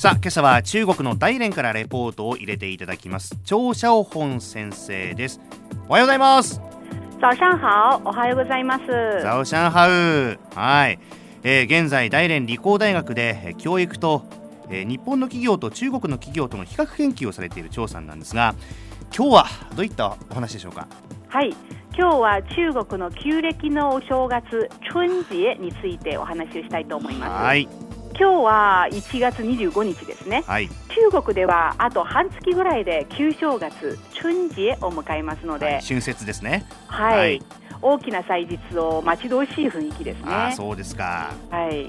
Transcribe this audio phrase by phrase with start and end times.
[0.00, 3.36] さあ今朝は中国の大連からレポートを入れていただきます。
[3.44, 5.42] 張小本先生です。
[5.88, 6.58] おはようございます。
[7.20, 8.86] 早上好おはようございます。
[9.22, 10.98] ザオシャンハウはい、
[11.42, 14.24] えー、現在大連理工大学でえー教育と、
[14.70, 18.54] えー日本の企業と中国の企業との比較研究をされている張さんなんですが
[19.14, 19.46] 今日は
[19.76, 20.88] どういったお話でしょうか？
[21.28, 21.54] はい。
[21.94, 27.44] 今日は中国の旧暦のお正月春節についてお話をしたいと思います。
[27.44, 27.68] はい
[28.18, 30.44] 今日は1月25日ですね。
[30.46, 30.68] はい。
[31.12, 35.80] 中国ではあと半月ぐらいで旧正月春節を迎えますので、はい。
[35.80, 36.66] 春節ですね。
[36.86, 37.42] はい、はい。
[37.82, 40.24] 大きな祭日を待ち遠しい雰囲気ですね。
[40.26, 41.32] ああそうですか。
[41.50, 41.88] はい。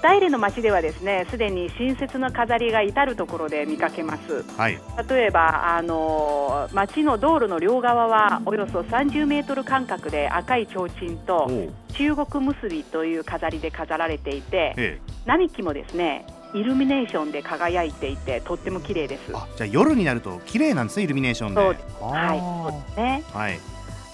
[0.00, 4.44] 大連の街ではですねすでに新節の飾りが至る所で見かけます。
[4.56, 4.78] はい。
[5.08, 11.50] 例えばあの街の道路の両側はおよそ30メートル間隔で赤い提灯と
[11.94, 19.30] 中国結びという飾りで飾られていてええ並木もですねイルミネーションで輝いていてとっても綺麗です。
[19.34, 23.22] あじゃあ夜になると綺麗なんですねイルミネーションでそうですあはい、ーそうですね。
[23.32, 23.58] はい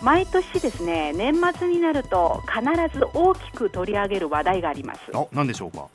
[0.03, 5.01] 毎年ですね年末になると必ず大きく取り上げる話題があります。
[5.15, 5.87] あ何でしょうか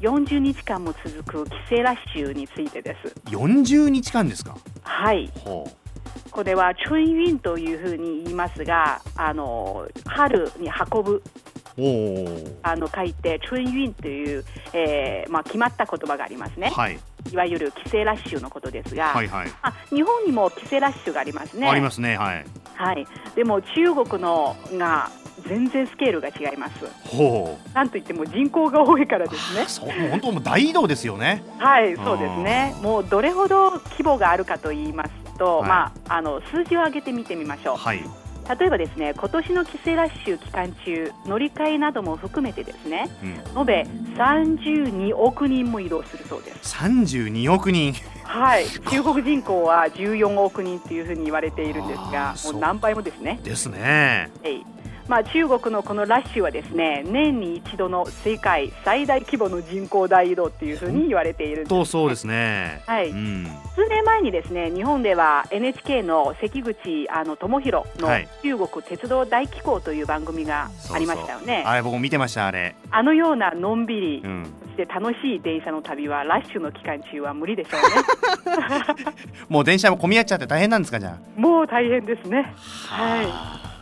[0.00, 3.14] ？40日間も続く帰省ラッシュについてです。
[3.30, 4.58] 40日間ですか？
[4.82, 5.70] はい、ほ
[6.32, 11.22] これは春運というふうに言いますが、あの春に運ぶ
[12.62, 16.70] あの書いて春運という、えーまあ、決まった言葉がありますね。
[16.70, 16.98] はい
[17.32, 21.68] いわゆる帰省ラッシュのことですが、はいはいあ日本にも帰省ラッシュがありますね。
[21.68, 23.06] ありますねはいはい。
[23.34, 25.10] でも中国のが
[25.48, 26.86] 全然スケールが違います。
[27.04, 29.64] ほうなんといっても人口が多いからですね。
[29.66, 32.74] そう本当もう大移動ですよねはい、そうですね。
[32.80, 37.76] もうどれほど規模があるかと言いますと、はいまああの数字を上げてみてみましょう。
[37.76, 38.02] はい
[38.48, 43.60] 例えばですね、今年の帰省ラッシュ期間中、乗り換えなども含めてですね、うん。
[43.60, 46.76] 延べ32億人も移動するそうです。
[46.76, 47.94] 32億人。
[48.22, 53.40] はい、中国人口は14億人というふうに言われているんですあがもう何倍もですね。
[53.42, 54.30] ですね。
[54.42, 54.64] えい
[55.08, 62.82] まあ、中国のこのラッシュはですね年に一度の世界最大規模の人口大移動というふうに言われているんです、とそうですね。
[62.86, 63.10] はい。
[63.10, 63.46] うん。
[63.74, 68.28] 数年前にですね日本では NHK の関口あの智弘のはい。
[68.42, 72.74] 中国鉄道大機構という番組がありましたよね、あれ僕見てましたあれ。
[72.90, 74.46] あのようなのんびり、うん。
[74.76, 78.84] そして楽しい電車の旅はラッシュの期間中は無理でしょうね。
[79.48, 82.52] もう電車も混み合っちゃって大変なんですかじゃもう大変ですね。
[82.90, 83.75] あはい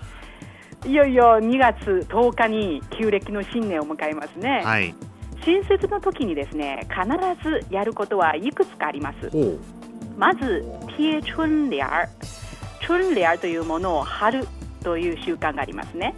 [0.86, 4.94] いよいよ2月10日に旧暦の新年を迎えますね、はい。
[5.44, 7.02] 新節の時にですね必
[7.42, 9.30] ずやることはいくつかあります。
[10.16, 10.64] まず
[10.96, 12.08] 贴春联儿
[12.80, 14.46] 春联儿というものを貼る
[14.82, 16.14] という習慣がありますね。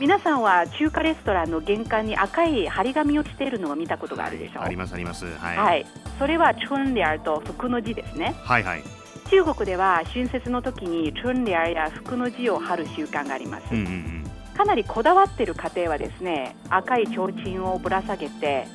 [0.00, 4.62] 皆さんは中華レストランの玄関に赤い張り紙をしているのを見たことがあるでしょう。
[4.64, 5.26] ありますあります。
[5.26, 5.56] はい。
[5.56, 5.86] はい、
[6.18, 8.34] それは春联儿と福の字ですね。
[8.42, 8.82] はいはい
[9.30, 14.30] 中国では春節の時に春联儿や福の字を貼る習慣があります、うんうんうん。
[14.56, 18.66] かなりこだわっている家庭はですね赤い提灯をぶら下げて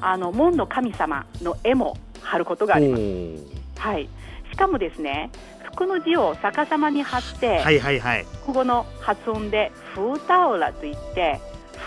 [0.00, 4.08] あの門の神様の絵も貼ることがあります、はい、
[4.50, 5.30] しかもですね
[5.72, 8.26] 福の字を逆さまに貼って、はいはいはい。
[8.44, 11.40] 国語の発音で「フータオラ」といって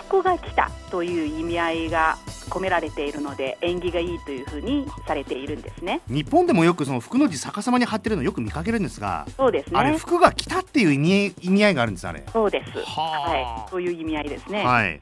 [0.08, 2.16] 福が来たという意味合いが
[2.50, 6.00] 込められているので縁起がいいというふうにされているんですね。
[6.08, 9.98] 日本でもよくその福の字逆さまに貼ってるのよく見かけるんですがそうですあれね。
[9.98, 12.70] 福が来たっていう意味意味合いがあるんですあれそうです。
[12.84, 14.64] はあはい、そういう意味合いですね。
[14.64, 15.00] はい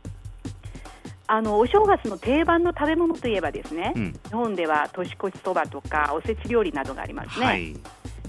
[1.30, 7.46] あのお正月の定番の食べ物といえばですね、うん日本では年越しそばとかおせち料理などがありますね。
[7.46, 7.76] はい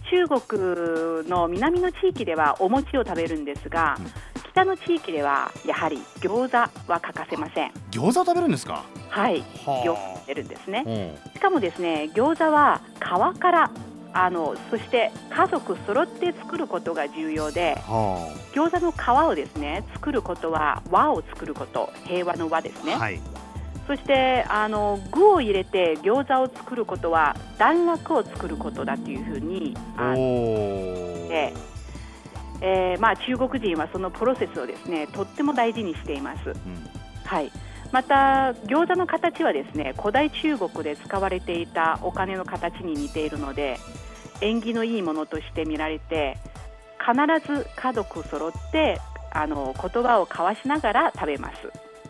[0.09, 4.06] 中国の南の地域ではお餅を食べるんですが、うん
[4.52, 6.58] 北の地域ではやはり餃子
[6.92, 7.72] は欠かせません。
[7.92, 8.84] 餃子を食べるんですか？
[9.10, 10.84] はい、は餃子を食べるんですね。
[11.26, 11.34] うん。
[11.34, 13.72] しかもですね、餃子は皮から
[14.12, 22.94] あのそして家族揃って作ることが重要で、は餃子の皮をですね作ることは和を作ること、平和の和ですね。
[22.94, 23.20] あはい。
[23.88, 31.53] そしてあの具を入れて餃子を作ることは段落を作ることだというふうにあおって、
[32.61, 36.50] えーまあ、中国人はそのプロセスをですねとっても大事にしています。
[36.50, 36.56] うん
[37.26, 37.52] はい
[37.91, 43.79] また餃子の形はですね古代中国で使われていたお金の形に似ているので
[44.41, 46.38] 縁起のいいものとして見られて
[47.00, 47.16] 必
[47.47, 49.02] ず家族揃って
[49.32, 51.56] あの言葉を交わしながら食べます。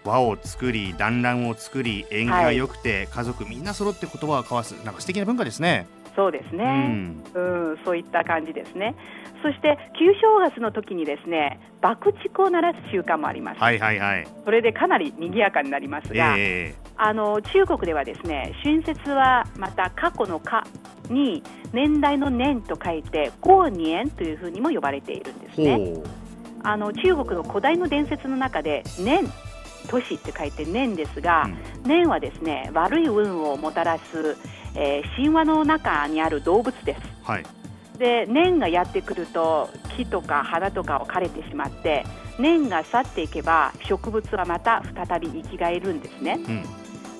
[0.04, 5.88] 輪を作り団らんを作り縁起が良くて、家族みんな揃って言葉を交わすなんか素敵な文化ですね。
[6.16, 8.96] そうですね、うんうん、そういった感じですね。
[9.42, 13.60] そして旧正月の時にですね爆竹を鳴らす習慣もあります。
[13.62, 14.28] はいはいはい。
[14.44, 20.68] それでかなり賑やかになりますが、えあの中国ではですね春節はまた過去の「か」
[21.10, 21.42] に
[21.72, 25.94] 年代の「年」と書いて「過年」というふうにも呼ばれているんですね。
[26.62, 29.24] あの中国の古代の伝説の中で「年」
[29.90, 34.38] 年って書いて年ですが、うん、年はですね悪い運をもたらす、
[34.82, 37.02] えー、神話の中にある動物です。
[37.24, 37.44] はい、
[37.98, 42.06] で年がやってくると木とか花とかを枯れてしまって
[42.40, 46.40] 年が去っていけば植物はまた再び生き返るんですね。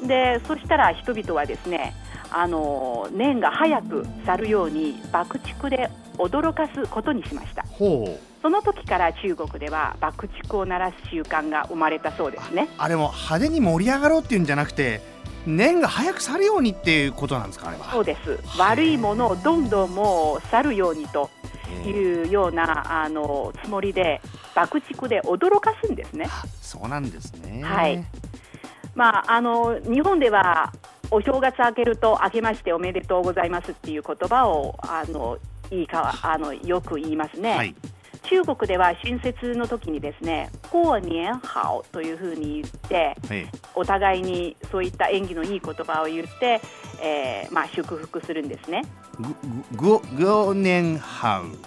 [0.02, 1.94] うん、でそしたら人々はですね
[2.32, 7.64] あの年が早く去るように爆竹で驚かすことにしました。
[7.64, 15.02] ほうその時から中国では爆竹を鳴らす習慣が生まれたそうですねあれも派手に盛り上がろうっていうんじゃなくて
[15.50, 17.92] 年が早く去るようにっていうことなんですかあれは。
[17.92, 18.40] そうです。
[18.58, 21.30] 悪いものをどんどんもう去るようにと
[21.86, 24.22] いうようなあのつもりで
[24.56, 26.28] 爆竹で驚かすんですね。
[26.62, 27.64] そうなんですね。
[27.64, 28.04] はい。
[28.96, 30.72] まああの日本では
[31.12, 35.38] お正月明けると明けましておめでとうございますっていう言葉をあの
[35.72, 37.76] いいかあのよく言いますね、はい
[38.30, 46.62] 中国では春節の時にですね「過年好」というふうに言って、はい、お互いにそういった縁起のいい言葉を言って、
[47.02, 48.84] えーまあ、祝福するんですね。
[49.76, 51.60] ごご年好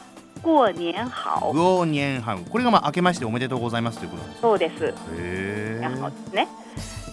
[0.43, 4.94] 過年好過年好これがまあ明けましておめでとうございますということなんですそうです。
[5.19, 5.81] へ
[6.32, 6.49] ね。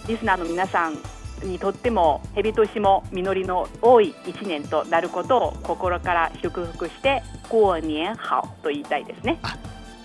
[0.06, 9.38] リスナーの皆さんにとっても蛇年も実りの多い一年となることを心から祝福して過年好と言いたいですね。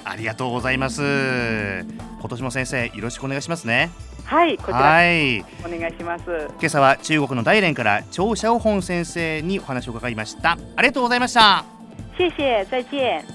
[0.08, 1.02] ありがとうございます。
[1.02, 3.90] 今年も先生よろしくお願いしますね。
[4.26, 5.42] はいこちらはい。
[5.64, 6.24] お願いします。
[6.60, 11.66] 今朝は中国の大連から張小本先生にお話を伺いましたありがとうございました
[12.18, 13.35] 谢谢再见